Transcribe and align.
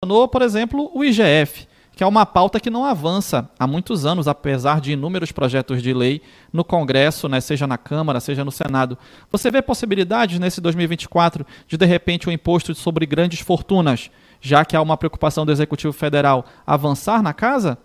mencionou, 0.00 0.28
por 0.28 0.42
exemplo, 0.42 0.92
o 0.94 1.02
IGF, 1.04 1.66
que 1.96 2.04
é 2.04 2.06
uma 2.06 2.24
pauta 2.24 2.60
que 2.60 2.70
não 2.70 2.84
avança 2.84 3.50
há 3.58 3.66
muitos 3.66 4.06
anos, 4.06 4.28
apesar 4.28 4.80
de 4.80 4.92
inúmeros 4.92 5.32
projetos 5.32 5.82
de 5.82 5.92
lei 5.92 6.22
no 6.52 6.62
Congresso, 6.62 7.28
né, 7.28 7.40
seja 7.40 7.66
na 7.66 7.76
Câmara, 7.76 8.20
seja 8.20 8.44
no 8.44 8.52
Senado. 8.52 8.96
Você 9.28 9.50
vê 9.50 9.60
possibilidades 9.60 10.38
nesse 10.38 10.60
2024 10.60 11.44
de, 11.66 11.76
de 11.76 11.84
repente, 11.84 12.28
o 12.28 12.30
um 12.30 12.32
imposto 12.32 12.72
sobre 12.76 13.06
grandes 13.06 13.40
fortunas, 13.40 14.08
já 14.40 14.64
que 14.64 14.76
há 14.76 14.80
uma 14.80 14.96
preocupação 14.96 15.44
do 15.44 15.50
Executivo 15.50 15.92
Federal, 15.92 16.44
avançar 16.64 17.20
na 17.20 17.34
casa? 17.34 17.76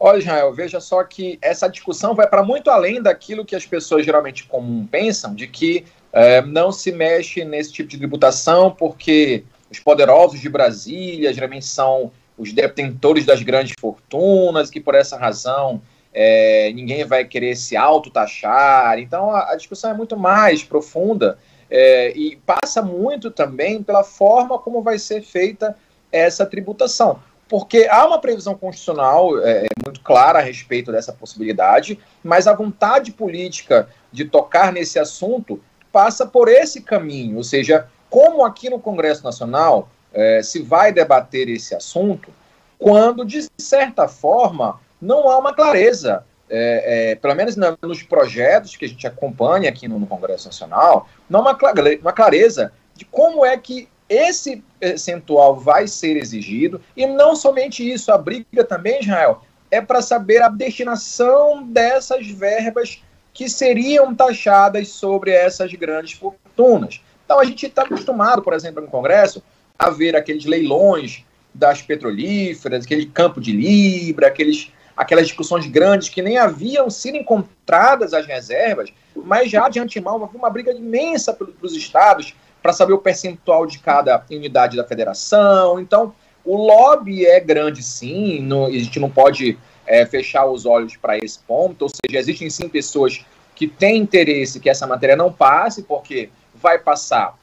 Olha, 0.00 0.20
Israel, 0.20 0.54
veja 0.54 0.80
só 0.80 1.04
que 1.04 1.38
essa 1.42 1.68
discussão 1.68 2.14
vai 2.14 2.26
para 2.26 2.42
muito 2.42 2.70
além 2.70 3.02
daquilo 3.02 3.44
que 3.44 3.54
as 3.54 3.66
pessoas 3.66 4.06
geralmente 4.06 4.44
comum 4.44 4.86
pensam, 4.86 5.34
de 5.34 5.46
que 5.46 5.84
é, 6.10 6.40
não 6.40 6.72
se 6.72 6.90
mexe 6.92 7.44
nesse 7.44 7.72
tipo 7.72 7.90
de 7.90 7.98
tributação 7.98 8.70
porque 8.70 9.44
os 9.72 9.80
poderosos 9.80 10.38
de 10.38 10.48
Brasília 10.48 11.32
geralmente 11.32 11.64
são 11.64 12.12
os 12.36 12.52
detentores 12.52 13.24
das 13.24 13.42
grandes 13.42 13.74
fortunas, 13.80 14.70
que 14.70 14.80
por 14.80 14.94
essa 14.94 15.16
razão 15.16 15.80
é, 16.12 16.70
ninguém 16.74 17.04
vai 17.04 17.24
querer 17.24 17.56
se 17.56 17.76
autotaxar. 17.76 18.98
Então 18.98 19.30
a, 19.30 19.52
a 19.52 19.56
discussão 19.56 19.90
é 19.90 19.94
muito 19.94 20.16
mais 20.16 20.62
profunda 20.62 21.38
é, 21.70 22.12
e 22.16 22.36
passa 22.44 22.82
muito 22.82 23.30
também 23.30 23.82
pela 23.82 24.04
forma 24.04 24.58
como 24.58 24.82
vai 24.82 24.98
ser 24.98 25.22
feita 25.22 25.76
essa 26.10 26.44
tributação. 26.44 27.20
Porque 27.48 27.86
há 27.90 28.06
uma 28.06 28.18
previsão 28.18 28.54
constitucional 28.54 29.38
é, 29.42 29.66
muito 29.82 30.00
clara 30.00 30.38
a 30.38 30.42
respeito 30.42 30.92
dessa 30.92 31.12
possibilidade, 31.12 31.98
mas 32.22 32.46
a 32.46 32.54
vontade 32.54 33.12
política 33.12 33.88
de 34.10 34.24
tocar 34.24 34.72
nesse 34.72 34.98
assunto 34.98 35.60
passa 35.90 36.26
por 36.26 36.48
esse 36.48 36.80
caminho, 36.80 37.36
ou 37.36 37.44
seja, 37.44 37.86
como 38.12 38.44
aqui 38.44 38.68
no 38.68 38.78
Congresso 38.78 39.24
Nacional 39.24 39.88
é, 40.12 40.42
se 40.42 40.60
vai 40.60 40.92
debater 40.92 41.48
esse 41.48 41.74
assunto 41.74 42.30
quando, 42.78 43.24
de 43.24 43.48
certa 43.56 44.06
forma, 44.06 44.78
não 45.00 45.30
há 45.30 45.38
uma 45.38 45.54
clareza. 45.54 46.22
É, 46.54 47.12
é, 47.12 47.14
pelo 47.14 47.34
menos 47.34 47.56
nos 47.80 48.02
projetos 48.02 48.76
que 48.76 48.84
a 48.84 48.88
gente 48.88 49.06
acompanha 49.06 49.70
aqui 49.70 49.88
no, 49.88 49.98
no 49.98 50.06
Congresso 50.06 50.48
Nacional, 50.48 51.08
não 51.30 51.40
há 51.40 51.52
uma, 51.52 51.58
uma 52.02 52.12
clareza 52.12 52.70
de 52.94 53.06
como 53.06 53.46
é 53.46 53.56
que 53.56 53.88
esse 54.06 54.62
percentual 54.78 55.56
vai 55.56 55.88
ser 55.88 56.18
exigido, 56.18 56.82
e 56.94 57.06
não 57.06 57.34
somente 57.34 57.90
isso, 57.90 58.12
a 58.12 58.18
briga 58.18 58.62
também, 58.62 59.00
Israel, 59.00 59.40
é 59.70 59.80
para 59.80 60.02
saber 60.02 60.42
a 60.42 60.50
destinação 60.50 61.62
dessas 61.62 62.26
verbas 62.26 63.02
que 63.32 63.48
seriam 63.48 64.14
taxadas 64.14 64.88
sobre 64.88 65.30
essas 65.30 65.72
grandes 65.72 66.12
fortunas. 66.12 67.00
Então 67.32 67.40
a 67.40 67.46
gente 67.46 67.64
está 67.64 67.80
acostumado, 67.80 68.42
por 68.42 68.52
exemplo, 68.52 68.82
no 68.82 68.88
Congresso, 68.88 69.42
a 69.78 69.88
ver 69.88 70.14
aqueles 70.14 70.44
leilões 70.44 71.24
das 71.54 71.80
petrolíferas, 71.80 72.84
aquele 72.84 73.06
campo 73.06 73.40
de 73.40 73.52
Libra, 73.52 74.26
aqueles, 74.26 74.70
aquelas 74.94 75.28
discussões 75.28 75.66
grandes 75.66 76.10
que 76.10 76.20
nem 76.20 76.36
haviam 76.36 76.90
sido 76.90 77.16
encontradas 77.16 78.12
as 78.12 78.26
reservas, 78.26 78.92
mas 79.16 79.50
já 79.50 79.66
de 79.70 79.80
antemão 79.80 80.18
uma, 80.18 80.26
uma 80.26 80.50
briga 80.50 80.72
imensa 80.72 81.32
para 81.32 81.48
os 81.62 81.74
estados 81.74 82.34
para 82.62 82.74
saber 82.74 82.92
o 82.92 82.98
percentual 82.98 83.64
de 83.64 83.78
cada 83.78 84.22
unidade 84.30 84.76
da 84.76 84.84
federação. 84.84 85.80
Então, 85.80 86.14
o 86.44 86.54
lobby 86.54 87.24
é 87.24 87.40
grande 87.40 87.82
sim, 87.82 88.40
no, 88.40 88.66
a 88.66 88.72
gente 88.72 89.00
não 89.00 89.08
pode 89.08 89.58
é, 89.86 90.04
fechar 90.04 90.44
os 90.44 90.66
olhos 90.66 90.98
para 90.98 91.16
esse 91.16 91.38
ponto, 91.38 91.80
ou 91.80 91.88
seja, 91.88 92.20
existem 92.20 92.50
sim 92.50 92.68
pessoas 92.68 93.24
que 93.54 93.66
têm 93.66 94.02
interesse 94.02 94.60
que 94.60 94.68
essa 94.68 94.86
matéria 94.86 95.16
não 95.16 95.32
passe, 95.32 95.82
porque 95.82 96.28
vai 96.62 96.78
passar, 96.78 97.36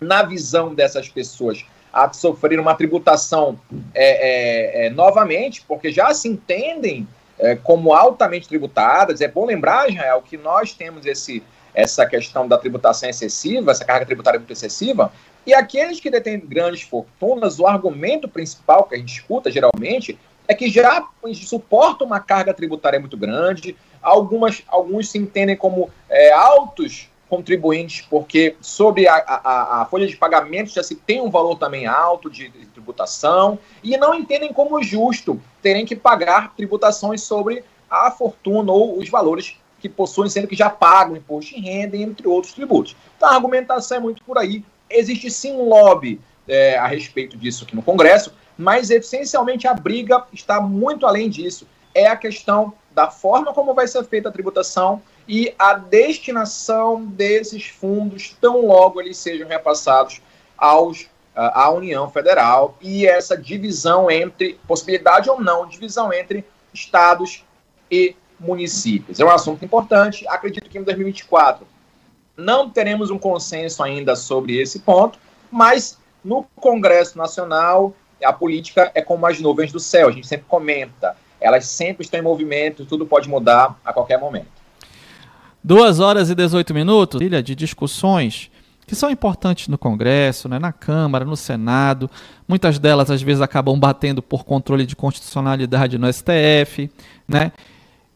na 0.00 0.22
visão 0.22 0.74
dessas 0.74 1.08
pessoas, 1.08 1.64
a 1.92 2.10
sofrer 2.12 2.58
uma 2.58 2.74
tributação 2.74 3.58
é, 3.92 4.84
é, 4.84 4.86
é, 4.86 4.90
novamente, 4.90 5.62
porque 5.66 5.90
já 5.90 6.14
se 6.14 6.28
entendem 6.28 7.06
é, 7.38 7.56
como 7.56 7.92
altamente 7.92 8.48
tributadas. 8.48 9.20
É 9.20 9.28
bom 9.28 9.44
lembrar, 9.44 9.90
Israel, 9.90 10.22
que 10.22 10.36
nós 10.36 10.72
temos 10.72 11.04
esse, 11.04 11.42
essa 11.74 12.06
questão 12.06 12.46
da 12.46 12.56
tributação 12.56 13.08
excessiva, 13.10 13.72
essa 13.72 13.84
carga 13.84 14.06
tributária 14.06 14.38
muito 14.38 14.52
excessiva, 14.52 15.12
e 15.44 15.52
aqueles 15.52 15.98
que 15.98 16.10
detêm 16.10 16.38
grandes 16.38 16.82
fortunas, 16.82 17.58
o 17.58 17.66
argumento 17.66 18.28
principal 18.28 18.84
que 18.84 18.94
a 18.94 18.98
gente 18.98 19.12
escuta 19.12 19.50
geralmente 19.50 20.18
é 20.46 20.54
que 20.54 20.70
já 20.70 21.06
suporta 21.34 22.04
uma 22.04 22.20
carga 22.20 22.54
tributária 22.54 23.00
muito 23.00 23.16
grande, 23.16 23.76
algumas, 24.02 24.62
alguns 24.68 25.10
se 25.10 25.18
entendem 25.18 25.56
como 25.56 25.90
é, 26.08 26.32
altos 26.32 27.09
contribuintes, 27.30 28.04
porque 28.10 28.56
sobre 28.60 29.06
a, 29.06 29.14
a, 29.14 29.82
a, 29.82 29.84
folha 29.86 30.06
de 30.06 30.16
pagamento 30.16 30.74
já 30.74 30.82
se 30.82 30.96
tem 30.96 31.20
um 31.20 31.30
valor 31.30 31.56
também 31.56 31.86
alto 31.86 32.28
de, 32.28 32.48
de, 32.48 32.66
tributação, 32.66 33.56
e 33.84 33.96
não 33.96 34.12
entendem 34.12 34.52
como 34.52 34.82
justo 34.82 35.40
terem 35.62 35.86
que 35.86 35.94
pagar 35.94 36.52
tributações 36.56 37.22
sobre 37.22 37.64
a 37.88 38.10
fortuna 38.10 38.72
ou 38.72 38.98
os 38.98 39.08
valores 39.08 39.56
que 39.78 39.88
possuem, 39.88 40.28
sendo 40.28 40.48
que 40.48 40.56
já 40.56 40.68
pagam 40.68 41.16
imposto 41.16 41.54
de 41.54 41.60
renda, 41.60 41.96
entre 41.96 42.26
outros 42.26 42.52
tributos. 42.52 42.96
Então 43.16 43.28
a 43.28 43.34
argumentação 43.34 43.96
é 43.96 44.00
muito 44.00 44.22
por 44.24 44.36
aí. 44.36 44.64
Existe 44.90 45.30
sim 45.30 45.52
um 45.52 45.68
lobby 45.68 46.20
é, 46.48 46.76
a 46.76 46.86
respeito 46.86 47.36
disso 47.36 47.64
aqui 47.64 47.76
no 47.76 47.82
Congresso, 47.82 48.34
mas 48.58 48.90
essencialmente 48.90 49.68
a 49.68 49.72
briga 49.72 50.24
está 50.32 50.60
muito 50.60 51.06
além 51.06 51.30
disso. 51.30 51.66
É 51.94 52.08
a 52.08 52.16
questão 52.16 52.74
da 52.90 53.08
forma 53.08 53.54
como 53.54 53.72
vai 53.72 53.86
ser 53.86 54.04
feita 54.04 54.28
a 54.28 54.32
tributação 54.32 55.00
e 55.26 55.54
a 55.58 55.74
destinação 55.74 57.04
desses 57.04 57.66
fundos 57.66 58.36
tão 58.40 58.66
logo 58.66 59.00
eles 59.00 59.16
sejam 59.16 59.48
repassados 59.48 60.20
aos 60.56 61.08
à 61.34 61.70
União 61.70 62.10
Federal 62.10 62.76
e 62.80 63.06
essa 63.06 63.36
divisão 63.36 64.10
entre 64.10 64.58
possibilidade 64.66 65.30
ou 65.30 65.40
não 65.40 65.66
divisão 65.66 66.12
entre 66.12 66.44
estados 66.74 67.44
e 67.90 68.14
municípios. 68.38 69.20
É 69.20 69.24
um 69.24 69.30
assunto 69.30 69.64
importante. 69.64 70.26
Acredito 70.28 70.68
que 70.68 70.78
em 70.78 70.82
2024 70.82 71.66
não 72.36 72.68
teremos 72.68 73.10
um 73.10 73.18
consenso 73.18 73.82
ainda 73.82 74.16
sobre 74.16 74.58
esse 74.60 74.80
ponto, 74.80 75.18
mas 75.50 75.98
no 76.24 76.44
Congresso 76.56 77.16
Nacional 77.16 77.94
a 78.22 78.32
política 78.32 78.90
é 78.94 79.00
como 79.00 79.26
as 79.26 79.40
nuvens 79.40 79.72
do 79.72 79.80
céu. 79.80 80.08
A 80.08 80.12
gente 80.12 80.26
sempre 80.26 80.46
comenta, 80.48 81.16
elas 81.40 81.66
sempre 81.66 82.04
estão 82.04 82.20
em 82.20 82.22
movimento, 82.22 82.84
tudo 82.84 83.06
pode 83.06 83.28
mudar 83.28 83.78
a 83.84 83.92
qualquer 83.92 84.18
momento. 84.18 84.59
Duas 85.62 86.00
horas 86.00 86.30
e 86.30 86.34
18 86.34 86.72
minutos 86.72 87.20
de 87.44 87.54
discussões 87.54 88.50
que 88.86 88.96
são 88.96 89.08
importantes 89.08 89.68
no 89.68 89.78
Congresso, 89.78 90.48
né, 90.48 90.58
na 90.58 90.72
Câmara, 90.72 91.24
no 91.24 91.36
Senado. 91.36 92.10
Muitas 92.48 92.76
delas, 92.76 93.08
às 93.08 93.22
vezes, 93.22 93.40
acabam 93.40 93.78
batendo 93.78 94.20
por 94.20 94.44
controle 94.44 94.84
de 94.84 94.96
constitucionalidade 94.96 95.96
no 95.96 96.12
STF. 96.12 96.90
Né? 97.28 97.52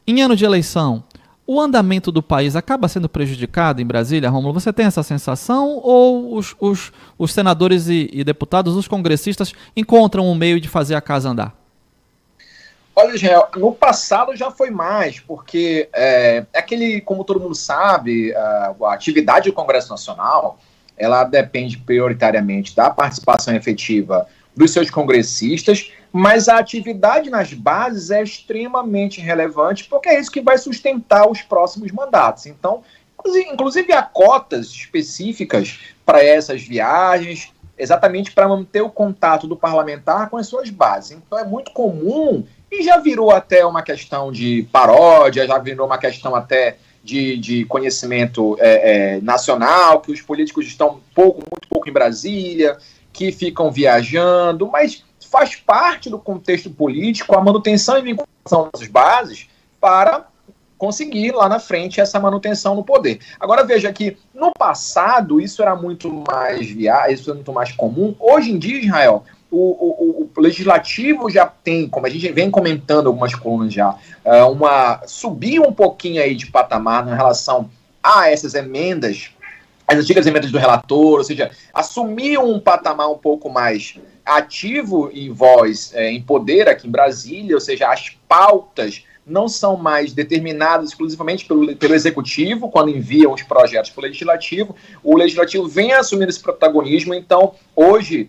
Em 0.05 0.21
ano 0.21 0.35
de 0.35 0.45
eleição, 0.45 1.05
o 1.47 1.61
andamento 1.61 2.11
do 2.11 2.21
país 2.21 2.57
acaba 2.57 2.89
sendo 2.89 3.09
prejudicado 3.09 3.81
em 3.81 3.87
Brasília, 3.87 4.29
Romulo? 4.29 4.55
Você 4.55 4.73
tem 4.73 4.87
essa 4.87 5.05
sensação? 5.05 5.79
Ou 5.81 6.37
os, 6.37 6.57
os, 6.59 6.93
os 7.17 7.33
senadores 7.33 7.87
e, 7.87 8.11
e 8.13 8.25
deputados, 8.25 8.75
os 8.75 8.89
congressistas, 8.89 9.53
encontram 9.77 10.27
um 10.27 10.35
meio 10.35 10.59
de 10.59 10.69
fazer 10.69 10.97
a 10.97 11.01
casa 11.01 11.29
andar? 11.29 11.64
Olha, 12.97 13.15
Israel, 13.15 13.49
no 13.57 13.73
passado 13.73 14.37
já 14.37 14.51
foi 14.51 14.71
mais, 14.71 15.19
porque 15.19 15.89
é, 15.93 16.47
é 16.53 16.59
aquele, 16.59 17.01
como 17.01 17.25
todo 17.25 17.41
mundo 17.41 17.55
sabe, 17.55 18.33
a, 18.35 18.75
a, 18.83 18.95
atividade 18.95 19.51
do 19.51 19.55
Congresso 19.55 19.91
Nacional, 19.91 20.59
ela 20.97 21.25
depende 21.25 21.77
prioritariamente 21.77 22.75
da 22.75 22.91
participação 22.91 23.55
efetiva 23.55 24.29
dos 24.55 24.73
seus 24.73 24.91
congressistas, 24.91 25.91
mas 26.13 26.49
a 26.49 26.59
atividade 26.59 27.29
nas 27.29 27.53
bases 27.53 28.13
é 28.13 28.23
extremamente 28.23 29.21
relevante, 29.21 29.85
porque 29.85 30.09
é 30.09 30.21
isso 30.21 30.31
que 30.31 30.41
vai 30.41 30.57
sustentar 30.57 31.29
os 31.29 31.43
próximos 31.43 31.91
mandatos. 31.91 32.47
Então, 32.47 32.85
inclusive 33.27 33.93
há 33.93 34.03
cotas 34.03 34.67
específicas 34.69 35.81
para 36.07 36.23
essas 36.23 36.63
viagens, 36.63 37.53
exatamente 37.79 38.33
para 38.33 38.49
manter 38.49 38.83
o 38.83 38.91
contato 38.91 39.47
do 39.47 39.57
parlamentar 39.57 40.31
com 40.31 40.37
as 40.37 40.47
suas 40.47 40.71
bases. 40.71 41.13
Então 41.13 41.39
é 41.39 41.45
muito 41.45 41.73
comum 41.73 42.45
e 42.71 42.83
já 42.83 42.99
virou 42.99 43.31
até 43.31 43.65
uma 43.65 43.83
questão 43.83 44.33
de 44.33 44.69
paródia, 44.73 45.47
já 45.47 45.59
virou 45.59 45.87
uma 45.87 45.99
questão 45.99 46.35
até 46.35 46.77
de, 47.03 47.37
de 47.37 47.65
conhecimento 47.67 48.57
é, 48.59 49.17
é, 49.17 49.21
nacional, 49.21 50.01
que 50.01 50.11
os 50.11 50.23
políticos 50.23 50.67
estão 50.67 51.01
pouco, 51.15 51.39
muito 51.39 51.69
pouco 51.69 51.89
em 51.89 51.93
Brasília, 51.93 52.79
que 53.13 53.31
ficam 53.31 53.71
viajando, 53.71 54.67
mas 54.67 55.05
faz 55.31 55.57
parte 55.57 56.09
do 56.09 56.19
contexto 56.19 56.71
político 56.71 57.37
a 57.37 57.43
manutenção 57.43 57.99
e 57.99 58.03
vinculação 58.03 58.71
das 58.73 58.89
bases 58.89 59.49
para 59.81 60.27
conseguir 60.85 61.33
lá 61.33 61.49
na 61.49 61.59
frente 61.59 61.99
essa 61.99 62.21
manutenção 62.21 62.75
no 62.75 62.85
poder. 62.85 63.19
Agora 63.41 63.65
veja 63.65 63.91
que 63.91 64.19
no 64.35 64.53
passado 64.53 65.41
isso 65.41 65.63
era 65.63 65.75
muito 65.75 66.13
mais 66.29 66.69
via, 66.69 67.11
isso 67.11 67.31
era 67.31 67.37
muito 67.37 67.53
mais 67.55 67.73
comum. 67.73 68.15
Hoje 68.21 68.51
em 68.51 68.59
dia, 68.59 68.79
Israel, 68.79 69.25
o, 69.51 69.57
o, 69.57 70.31
o, 70.37 70.41
legislativo 70.41 71.31
já 71.31 71.47
tem, 71.47 71.89
como 71.89 72.07
a 72.07 72.11
gente 72.11 72.31
vem 72.33 72.51
comentando 72.51 73.07
algumas 73.07 73.35
colunas 73.35 73.73
já, 73.73 73.97
é, 74.23 74.45
uma 74.45 75.01
subir 75.07 75.59
um 75.59 75.73
pouquinho 75.73 76.21
aí 76.21 76.35
de 76.35 76.49
patamar 76.49 77.07
na 77.07 77.15
relação 77.15 77.71
a 78.03 78.29
essas 78.29 78.55
emendas, 78.55 79.31
as 79.89 79.99
antigas 79.99 80.27
emendas 80.27 80.51
do 80.51 80.59
relator, 80.59 81.19
ou 81.19 81.25
seja, 81.25 81.51
assumir 81.73 82.37
um 82.39 82.61
patamar 82.61 83.11
um 83.11 83.17
pouco 83.17 83.49
mais 83.49 83.99
ativo 84.23 85.11
e 85.13 85.31
voz 85.31 85.93
é, 85.95 86.11
em 86.11 86.21
poder 86.21 86.69
aqui 86.69 86.87
em 86.87 86.91
Brasília, 86.91 87.55
ou 87.55 87.61
seja, 87.61 87.91
as 87.91 88.11
pautas 88.29 89.03
não 89.27 89.49
são 89.49 89.77
mais 89.77 90.13
determinadas 90.13 90.91
exclusivamente 90.91 91.47
pelo, 91.47 91.75
pelo 91.77 91.95
executivo, 91.95 92.71
quando 92.71 92.91
enviam 92.91 93.33
os 93.33 93.43
projetos 93.43 93.91
para 93.91 94.01
o 94.01 94.05
legislativo, 94.05 94.77
o 95.03 95.17
legislativo 95.17 95.67
vem 95.67 95.93
assumindo 95.93 96.31
esse 96.31 96.41
protagonismo, 96.41 97.15
então, 97.15 97.55
hoje, 97.75 98.29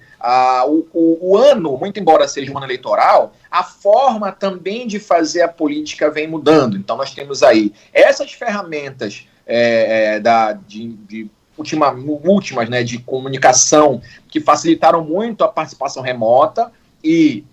o, 0.67 0.85
o, 0.93 1.31
o, 1.31 1.37
ano, 1.37 1.77
muito 1.77 1.99
embora 1.99 2.27
seja 2.27 2.51
um 2.51 2.57
ano 2.57 2.65
eleitoral, 2.65 3.33
a 3.51 3.63
forma 3.63 4.31
também 4.31 4.87
de 4.87 4.99
fazer 4.99 5.41
a 5.41 5.47
política 5.47 6.09
vem 6.09 6.27
mudando. 6.27 6.77
Então, 6.77 6.95
nós 6.95 7.13
temos 7.13 7.43
aí 7.43 7.73
essas 7.93 8.31
ferramentas 8.31 9.27
é, 9.45 10.15
é, 10.15 10.19
da, 10.19 10.53
de, 10.53 10.87
de 10.87 11.29
última, 11.57 11.91
últimas 11.91 12.69
né, 12.69 12.83
de 12.83 12.99
comunicação 12.99 14.01
que 14.29 14.39
facilitaram 14.39 15.03
muito 15.03 15.43
a 15.43 15.47
participação 15.47 16.01
remota, 16.01 16.71
e 17.05 17.45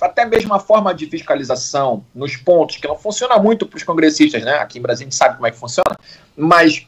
até 0.00 0.24
mesmo 0.24 0.54
a 0.54 0.58
forma 0.58 0.94
de 0.94 1.04
fiscalização 1.04 2.02
nos 2.14 2.36
pontos, 2.36 2.78
que 2.78 2.88
não 2.88 2.96
funciona 2.96 3.36
muito 3.38 3.66
para 3.66 3.76
os 3.76 3.82
congressistas, 3.82 4.42
né? 4.42 4.54
Aqui 4.54 4.78
em 4.78 4.82
Brasília 4.82 5.08
a 5.08 5.10
gente 5.10 5.14
sabe 5.14 5.34
como 5.34 5.46
é 5.46 5.50
que 5.50 5.58
funciona, 5.58 5.94
mas 6.34 6.86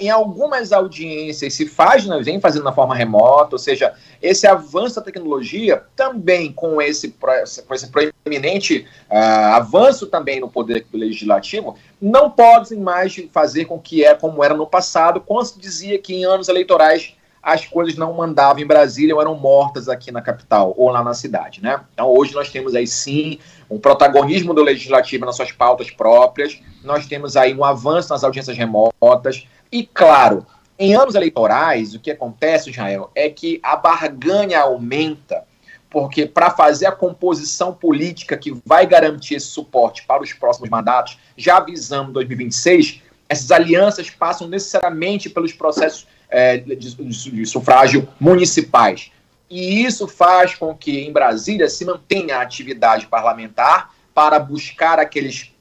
em 0.00 0.08
algumas 0.08 0.72
audiências 0.72 1.52
se 1.52 1.66
faz, 1.66 2.06
né, 2.06 2.20
vem 2.22 2.40
fazendo 2.40 2.64
na 2.64 2.72
forma 2.72 2.94
remota, 2.94 3.54
ou 3.54 3.58
seja, 3.58 3.92
esse 4.20 4.46
avanço 4.46 4.96
da 4.96 5.02
tecnologia 5.02 5.84
também 5.94 6.52
com 6.52 6.82
esse, 6.82 7.10
com 7.10 7.74
esse 7.74 7.88
proeminente 7.88 8.86
uh, 9.10 9.54
avanço 9.54 10.06
também 10.06 10.40
no 10.40 10.48
poder 10.48 10.84
legislativo, 10.92 11.76
não 12.00 12.30
podem 12.30 12.80
mais 12.80 13.14
fazer 13.30 13.66
com 13.66 13.78
que 13.78 14.04
é 14.04 14.14
como 14.14 14.42
era 14.42 14.54
no 14.54 14.66
passado, 14.66 15.20
quando 15.20 15.46
se 15.46 15.60
dizia 15.60 15.98
que 15.98 16.14
em 16.14 16.24
anos 16.24 16.48
eleitorais 16.48 17.14
as 17.42 17.66
coisas 17.66 17.96
não 17.96 18.12
mandavam 18.14 18.62
em 18.62 18.66
Brasília 18.66 19.14
ou 19.14 19.20
eram 19.20 19.34
mortas 19.34 19.88
aqui 19.88 20.10
na 20.10 20.20
capital 20.20 20.74
ou 20.76 20.90
lá 20.90 21.02
na 21.02 21.14
cidade, 21.14 21.62
né? 21.62 21.80
Então 21.94 22.08
hoje 22.08 22.34
nós 22.34 22.50
temos 22.50 22.74
aí 22.74 22.86
sim 22.86 23.38
um 23.70 23.78
protagonismo 23.78 24.52
do 24.52 24.62
legislativo 24.62 25.24
nas 25.24 25.36
suas 25.36 25.52
pautas 25.52 25.90
próprias, 25.90 26.60
nós 26.82 27.06
temos 27.06 27.36
aí 27.36 27.54
um 27.54 27.64
avanço 27.64 28.10
nas 28.10 28.24
audiências 28.24 28.56
remotas 28.56 29.46
e 29.70 29.86
claro, 29.86 30.46
em 30.78 30.94
anos 30.94 31.14
eleitorais 31.14 31.94
o 31.94 32.00
que 32.00 32.10
acontece, 32.10 32.70
Israel, 32.70 33.10
é 33.14 33.28
que 33.28 33.60
a 33.62 33.76
barganha 33.76 34.60
aumenta 34.60 35.44
porque 35.90 36.26
para 36.26 36.50
fazer 36.50 36.86
a 36.86 36.92
composição 36.92 37.72
política 37.72 38.36
que 38.36 38.52
vai 38.64 38.86
garantir 38.86 39.36
esse 39.36 39.46
suporte 39.46 40.04
para 40.06 40.22
os 40.22 40.32
próximos 40.32 40.68
mandatos, 40.68 41.18
já 41.36 41.60
visando 41.60 42.12
2026, 42.12 43.02
essas 43.28 43.50
alianças 43.50 44.08
passam 44.10 44.48
necessariamente 44.48 45.28
pelos 45.28 45.52
processos 45.52 46.06
é, 46.30 46.56
de, 46.56 46.76
de, 46.76 47.46
sufrágio 47.46 48.08
municipais. 48.18 49.10
E 49.50 49.84
isso 49.84 50.06
faz 50.06 50.54
com 50.54 50.74
que 50.74 51.00
em 51.00 51.12
Brasília 51.12 51.68
se 51.68 51.84
mantenha 51.84 52.36
a 52.36 52.42
atividade 52.42 53.06
parlamentar 53.06 53.90
para 54.14 54.38
buscar 54.38 54.98
aqueles, 54.98 55.52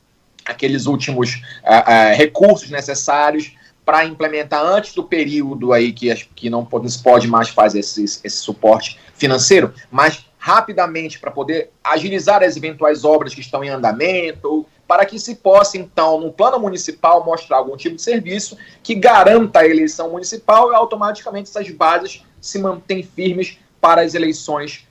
aqueles 0.45 0.85
últimos 0.85 1.41
é, 1.63 1.93
é, 1.93 2.13
recursos 2.13 2.69
necessários 2.69 3.53
para 3.85 4.03
implementar 4.03 4.61
antes 4.61 4.93
do 4.93 5.03
período 5.03 5.71
aí 5.71 5.93
que, 5.93 6.13
que 6.35 6.49
não 6.49 6.65
pode, 6.65 6.91
se 6.91 7.01
pode 7.01 7.27
mais 7.27 7.47
fazer 7.47 7.79
esse, 7.79 8.03
esse 8.03 8.37
suporte 8.37 8.99
financeiro, 9.13 9.73
mas 9.89 10.25
rapidamente 10.37 11.19
para 11.19 11.31
poder 11.31 11.69
agilizar 11.83 12.43
as 12.43 12.57
eventuais 12.57 13.05
obras 13.05 13.33
que 13.33 13.39
estão 13.39 13.63
em 13.63 13.69
andamento, 13.69 14.65
para 14.87 15.05
que 15.05 15.19
se 15.19 15.35
possa, 15.35 15.77
então, 15.77 16.19
no 16.19 16.31
plano 16.31 16.59
municipal, 16.59 17.25
mostrar 17.25 17.57
algum 17.57 17.75
tipo 17.75 17.95
de 17.95 18.01
serviço 18.01 18.57
que 18.81 18.95
garanta 18.95 19.59
a 19.59 19.67
eleição 19.67 20.09
municipal 20.09 20.71
e 20.71 20.75
automaticamente 20.75 21.49
essas 21.49 21.69
bases 21.69 22.23
se 22.39 22.57
mantêm 22.59 23.03
firmes 23.03 23.57
para 23.81 24.01
as 24.01 24.13
eleições 24.13 24.87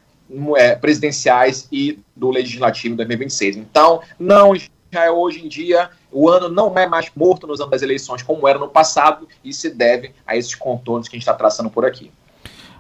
é, 0.56 0.74
presidenciais 0.74 1.68
e 1.72 1.98
do 2.14 2.30
legislativo 2.30 2.94
em 2.94 2.96
2026. 2.96 3.56
Então, 3.56 4.02
não 4.18 4.54
já 4.92 5.04
é 5.04 5.10
hoje 5.10 5.44
em 5.44 5.48
dia, 5.48 5.90
o 6.12 6.28
ano 6.28 6.48
não 6.48 6.76
é 6.78 6.86
mais 6.86 7.10
morto 7.14 7.46
nos 7.46 7.60
anos 7.60 7.70
das 7.70 7.82
eleições 7.82 8.22
como 8.22 8.46
era 8.46 8.58
no 8.58 8.68
passado 8.68 9.28
e 9.44 9.52
se 9.52 9.70
deve 9.70 10.12
a 10.26 10.36
esses 10.36 10.54
contornos 10.54 11.08
que 11.08 11.16
a 11.16 11.18
gente 11.18 11.24
está 11.24 11.34
traçando 11.34 11.68
por 11.68 11.84
aqui. 11.84 12.10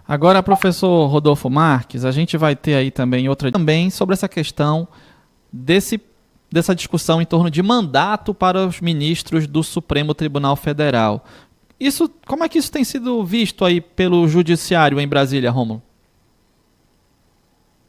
Agora, 0.08 0.42
professor 0.42 1.06
Rodolfo 1.06 1.50
Marques, 1.50 2.04
a 2.04 2.12
gente 2.12 2.36
vai 2.36 2.54
ter 2.54 2.74
aí 2.74 2.90
também 2.92 3.28
outra 3.28 3.50
também 3.50 3.90
sobre 3.90 4.12
essa 4.14 4.28
questão 4.28 4.86
desse 5.52 5.98
dessa 6.56 6.74
discussão 6.74 7.20
em 7.20 7.26
torno 7.26 7.50
de 7.50 7.62
mandato 7.62 8.32
para 8.32 8.66
os 8.66 8.80
ministros 8.80 9.46
do 9.46 9.62
Supremo 9.62 10.14
Tribunal 10.14 10.56
Federal. 10.56 11.22
Isso, 11.78 12.10
como 12.26 12.42
é 12.44 12.48
que 12.48 12.58
isso 12.58 12.72
tem 12.72 12.82
sido 12.82 13.22
visto 13.22 13.62
aí 13.62 13.78
pelo 13.78 14.26
judiciário 14.26 14.98
em 14.98 15.06
Brasília, 15.06 15.50
Romulo? 15.50 15.82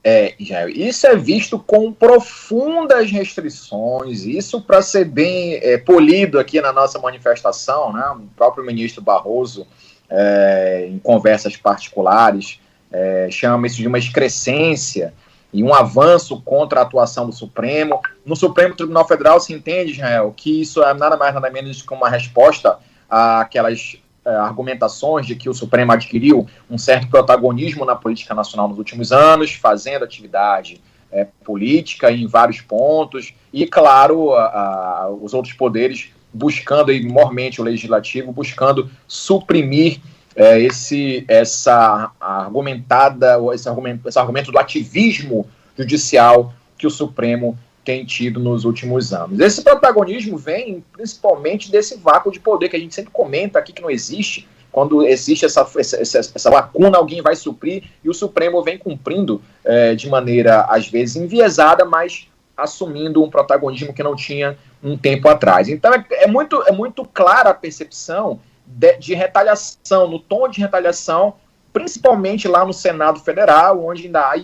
É, 0.04 0.36
Jair, 0.38 0.78
isso 0.78 1.08
é 1.08 1.16
visto 1.16 1.58
com 1.58 1.94
profundas 1.94 3.10
restrições, 3.10 4.26
isso 4.26 4.62
para 4.62 4.82
ser 4.82 5.06
bem 5.06 5.56
é, 5.56 5.78
polido 5.78 6.38
aqui 6.38 6.60
na 6.60 6.74
nossa 6.74 7.00
manifestação, 7.00 7.94
né? 7.94 8.06
O 8.18 8.28
próprio 8.36 8.66
ministro 8.66 9.02
Barroso, 9.02 9.66
é, 10.10 10.88
em 10.90 11.00
conversas 11.00 11.56
particulares, 11.56 12.60
é, 12.92 13.30
chama 13.32 13.68
isso 13.68 13.78
de 13.78 13.88
uma 13.88 13.98
excrescência, 13.98 15.14
e 15.54 15.64
um 15.64 15.74
avanço 15.74 16.42
contra 16.42 16.80
a 16.80 16.84
atuação 16.84 17.26
do 17.26 17.34
Supremo. 17.34 18.00
No 18.26 18.36
Supremo 18.36 18.76
Tribunal 18.76 19.08
Federal 19.08 19.40
se 19.40 19.54
entende, 19.54 19.94
Israel, 19.94 20.34
que 20.36 20.62
isso 20.62 20.84
é 20.84 20.94
nada 20.94 21.18
mais 21.18 21.34
nada 21.34 21.50
menos 21.50 21.82
que 21.82 21.94
uma 21.94 22.10
resposta 22.10 22.78
àquelas 23.10 23.98
é, 24.26 24.36
argumentações 24.36 25.26
de 25.26 25.36
que 25.36 25.50
o 25.50 25.54
Supremo 25.54 25.94
adquiriu 25.94 26.46
um 26.70 26.78
certo 26.78 27.08
protagonismo 27.08 27.86
na 27.86 27.96
política 27.96 28.34
nacional 28.34 28.68
nos 28.68 28.78
últimos 28.78 29.12
anos, 29.12 29.54
fazendo 29.54 30.04
atividade 30.04 30.82
é, 31.10 31.26
política 31.46 32.12
em 32.12 32.28
vários 32.28 32.60
pontos, 32.60 33.34
e, 33.54 33.66
claro, 33.66 34.34
a, 34.34 34.44
a, 34.44 35.10
os 35.10 35.34
outros 35.34 35.54
poderes 35.54 36.10
buscando, 36.34 36.92
e 36.92 37.08
mormente 37.08 37.62
o 37.62 37.64
legislativo, 37.64 38.34
buscando 38.34 38.92
suprimir 39.08 40.02
é, 40.38 40.62
esse, 40.62 41.26
essa 41.28 42.12
argumentada, 42.22 43.40
esse 43.56 43.68
argumento, 43.68 44.08
esse 44.08 44.20
argumento 44.20 44.52
do 44.52 44.60
ativismo 44.60 45.50
judicial 45.76 46.54
que 46.78 46.86
o 46.86 46.92
Supremo 46.92 47.58
tem 47.84 48.06
tido 48.06 48.40
nos 48.40 48.64
últimos 48.64 49.12
anos. 49.14 49.40
Esse 49.40 49.64
protagonismo 49.64 50.38
vem 50.38 50.84
principalmente 50.94 51.72
desse 51.72 51.98
vácuo 51.98 52.32
de 52.32 52.40
poder 52.40 52.70
que 52.70 52.76
a 52.76 52.80
gente 52.80 52.94
sempre 52.94 53.12
comenta 53.12 53.58
aqui 53.58 53.74
que 53.74 53.82
não 53.82 53.90
existe. 53.90 54.48
Quando 54.72 55.04
existe 55.04 55.44
essa, 55.44 55.68
essa, 55.76 56.20
essa 56.20 56.50
lacuna, 56.52 57.00
alguém 57.00 57.20
vai 57.20 57.36
suprir 57.36 57.86
e 58.04 58.10
o 58.10 58.14
Supremo 58.14 58.62
vem 58.62 58.78
cumprindo 58.78 59.42
é, 59.66 59.96
de 59.96 60.08
maneira, 60.08 60.68
às 60.70 60.88
vezes, 60.88 61.16
enviesada, 61.16 61.84
mas 61.84 62.28
assumindo 62.56 63.24
um 63.24 63.30
protagonismo 63.30 63.94
que 63.94 64.04
não 64.04 64.16
tinha 64.16 64.56
um 64.84 64.96
tempo 64.96 65.28
atrás. 65.30 65.68
Então 65.68 65.92
é, 65.94 66.06
é 66.12 66.28
muito, 66.28 66.62
é 66.68 66.72
muito 66.72 67.04
clara 67.06 67.50
a 67.50 67.56
percepção 67.56 68.40
de, 68.68 68.98
de, 68.98 69.14
retaliação, 69.14 70.08
no 70.08 70.20
tom 70.20 70.50
de 70.50 70.60
retaliação, 70.60 71.36
principalmente 71.72 72.48
lá 72.48 72.66
no 72.66 72.74
Senado 72.74 73.20
Federal, 73.20 73.84
onde 73.84 74.06
ainda 74.06 74.20
há, 74.22 74.36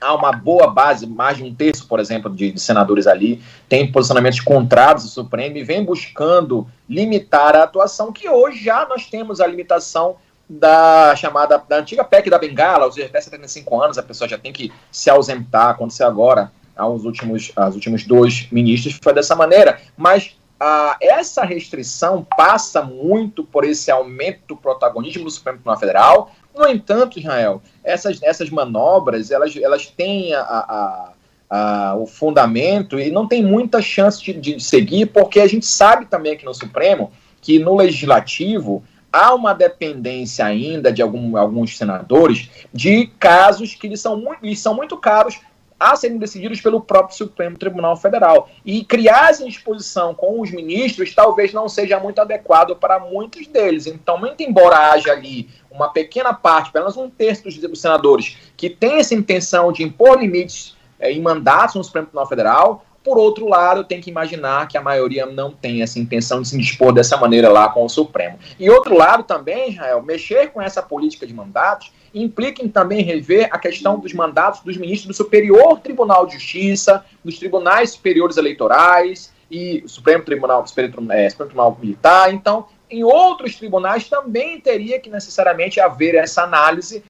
há 0.00 0.14
uma 0.14 0.32
boa 0.32 0.68
base, 0.68 1.06
mais 1.06 1.38
de 1.38 1.44
um 1.44 1.54
terço, 1.54 1.88
por 1.88 1.98
exemplo, 1.98 2.30
de, 2.30 2.52
de 2.52 2.60
senadores 2.60 3.06
ali, 3.06 3.42
tem 3.68 3.90
posicionamentos 3.90 4.40
contrários 4.40 5.04
ao 5.04 5.10
Supremo 5.10 5.56
e 5.56 5.64
vem 5.64 5.84
buscando 5.84 6.66
limitar 6.88 7.56
a 7.56 7.62
atuação, 7.62 8.12
que 8.12 8.28
hoje 8.28 8.62
já 8.62 8.86
nós 8.86 9.06
temos 9.06 9.40
a 9.40 9.46
limitação 9.46 10.16
da 10.48 11.16
chamada, 11.16 11.62
da 11.66 11.78
antiga 11.78 12.04
PEC 12.04 12.28
da 12.28 12.38
Bengala, 12.38 12.84
ou 12.84 12.92
seja, 12.92 13.06
até 13.06 13.20
75 13.20 13.82
anos 13.82 13.96
a 13.96 14.02
pessoa 14.02 14.28
já 14.28 14.36
tem 14.36 14.52
que 14.52 14.70
se 14.90 15.08
ausentar, 15.08 15.70
aconteceu 15.70 16.06
agora 16.06 16.52
aos 16.76 17.04
últimos, 17.04 17.52
aos 17.56 17.74
últimos 17.74 18.04
dois 18.04 18.48
ministros, 18.50 18.98
foi 19.02 19.14
dessa 19.14 19.34
maneira, 19.34 19.80
mas 19.96 20.36
ah, 20.64 20.96
essa 21.00 21.42
restrição 21.44 22.24
passa 22.36 22.82
muito 22.82 23.42
por 23.42 23.64
esse 23.64 23.90
aumento 23.90 24.42
do 24.46 24.56
protagonismo 24.56 25.24
do 25.24 25.30
Supremo 25.30 25.58
Tribunal 25.58 25.80
Federal. 25.80 26.30
No 26.54 26.68
entanto, 26.68 27.18
Israel, 27.18 27.60
essas, 27.82 28.22
essas 28.22 28.48
manobras 28.48 29.32
elas, 29.32 29.56
elas 29.56 29.86
têm 29.86 30.32
a, 30.32 30.40
a, 30.40 31.12
a, 31.50 31.96
o 31.96 32.06
fundamento 32.06 33.00
e 33.00 33.10
não 33.10 33.26
tem 33.26 33.42
muita 33.42 33.82
chance 33.82 34.22
de, 34.22 34.34
de 34.34 34.60
seguir, 34.62 35.06
porque 35.06 35.40
a 35.40 35.48
gente 35.48 35.66
sabe 35.66 36.06
também 36.06 36.34
aqui 36.34 36.44
no 36.44 36.54
Supremo 36.54 37.10
que 37.40 37.58
no 37.58 37.74
Legislativo 37.74 38.84
há 39.12 39.34
uma 39.34 39.52
dependência 39.52 40.46
ainda 40.46 40.92
de 40.92 41.02
algum, 41.02 41.36
alguns 41.36 41.76
senadores 41.76 42.48
de 42.72 43.08
casos 43.18 43.74
que 43.74 43.88
lhes 43.88 44.00
são, 44.00 44.16
muito, 44.16 44.46
lhes 44.46 44.60
são 44.60 44.76
muito 44.76 44.96
caros 44.96 45.40
a 45.90 45.96
serem 45.96 46.18
decididos 46.18 46.60
pelo 46.60 46.80
próprio 46.80 47.16
Supremo 47.16 47.58
Tribunal 47.58 47.96
Federal. 47.96 48.48
E 48.64 48.84
criar 48.84 49.30
essa 49.30 49.44
disposição 49.44 50.14
com 50.14 50.40
os 50.40 50.50
ministros 50.50 51.14
talvez 51.14 51.52
não 51.52 51.68
seja 51.68 51.98
muito 51.98 52.20
adequado 52.20 52.76
para 52.76 52.98
muitos 52.98 53.46
deles. 53.46 53.86
Então, 53.86 54.18
muito 54.18 54.42
embora 54.42 54.92
haja 54.92 55.12
ali 55.12 55.48
uma 55.70 55.88
pequena 55.88 56.32
parte, 56.32 56.70
pelo 56.70 56.84
menos 56.84 56.96
um 56.96 57.10
terço 57.10 57.42
dos 57.42 57.80
senadores, 57.80 58.36
que 58.56 58.70
tem 58.70 58.98
essa 58.98 59.14
intenção 59.14 59.72
de 59.72 59.82
impor 59.82 60.20
limites 60.20 60.76
é, 61.00 61.10
em 61.10 61.20
mandatos 61.20 61.74
no 61.74 61.84
Supremo 61.84 62.06
Tribunal 62.06 62.28
Federal, 62.28 62.86
por 63.02 63.18
outro 63.18 63.48
lado, 63.48 63.82
tem 63.82 64.00
que 64.00 64.10
imaginar 64.10 64.68
que 64.68 64.78
a 64.78 64.80
maioria 64.80 65.26
não 65.26 65.50
tem 65.50 65.82
essa 65.82 65.98
intenção 65.98 66.40
de 66.40 66.48
se 66.48 66.56
dispor 66.56 66.92
dessa 66.92 67.16
maneira 67.16 67.48
lá 67.48 67.68
com 67.68 67.84
o 67.84 67.88
Supremo. 67.88 68.38
E 68.58 68.70
outro 68.70 68.96
lado 68.96 69.24
também, 69.24 69.72
Israel, 69.72 70.02
mexer 70.02 70.50
com 70.50 70.62
essa 70.62 70.80
política 70.80 71.26
de 71.26 71.34
mandatos 71.34 71.90
implica 72.14 72.64
em 72.64 72.68
também 72.68 73.02
rever 73.02 73.48
a 73.50 73.58
questão 73.58 73.98
dos 73.98 74.12
mandatos 74.12 74.60
dos 74.60 74.76
ministros 74.76 75.08
do 75.08 75.14
Superior 75.14 75.80
Tribunal 75.80 76.26
de 76.26 76.34
Justiça, 76.34 77.04
dos 77.24 77.38
tribunais 77.38 77.90
superiores 77.90 78.36
eleitorais 78.36 79.32
e 79.50 79.82
Supremo 79.86 80.24
Tribunal, 80.24 80.62
é, 80.62 80.66
Supremo 80.66 81.50
Tribunal 81.50 81.78
Militar. 81.80 82.32
Então, 82.32 82.66
em 82.90 83.02
outros 83.02 83.56
tribunais 83.56 84.08
também 84.08 84.60
teria 84.60 85.00
que 85.00 85.08
necessariamente 85.08 85.80
haver 85.80 86.14
essa 86.14 86.42
análise 86.42 87.00